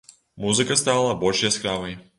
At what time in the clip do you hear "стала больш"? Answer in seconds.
0.83-1.43